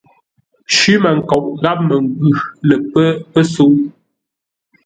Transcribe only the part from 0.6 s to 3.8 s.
Cwímənkoʼ gháp məngwʉ̂ lə pə́ pəsə̌u.